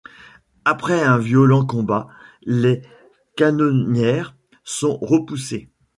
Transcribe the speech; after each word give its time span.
Après 0.65 0.99
un 1.03 1.19
violent 1.19 1.63
combat, 1.63 2.07
les 2.41 2.81
canonnières 3.37 4.35
sont 4.63 4.97
repoussées. 4.97 5.69